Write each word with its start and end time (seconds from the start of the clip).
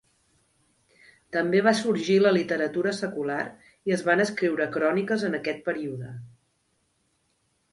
També 1.35 1.59
va 1.67 1.73
sorgir 1.79 2.15
la 2.23 2.31
literatura 2.37 2.93
secular 3.01 3.37
i 3.91 3.95
es 3.99 4.05
van 4.09 4.25
escriure 4.25 4.67
cròniques 4.79 5.27
en 5.29 5.39
aquest 5.41 5.63
període. 5.69 6.11